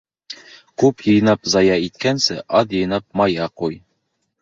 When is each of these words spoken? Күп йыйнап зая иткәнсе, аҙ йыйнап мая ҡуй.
Күп 0.83 1.03
йыйнап 1.11 1.45
зая 1.55 1.77
иткәнсе, 1.89 2.41
аҙ 2.63 2.77
йыйнап 2.81 3.09
мая 3.23 3.55
ҡуй. 3.63 3.83